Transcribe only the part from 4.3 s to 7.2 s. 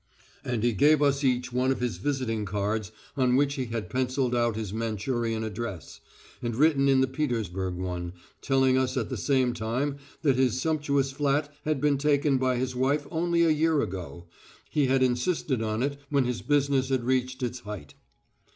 out his Manchurian address, and written in the